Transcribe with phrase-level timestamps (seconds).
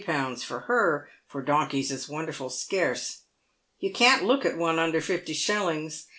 [0.03, 3.23] for her, for donkeys is wonderful scarce.
[3.77, 6.07] You can't look at one under fifty shillings.